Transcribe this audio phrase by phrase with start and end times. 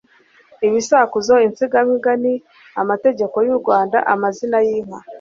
[0.67, 2.33] ibisakuzo, insigamigani,
[2.81, 4.99] amateka y'u Rwanda, amazina y'inka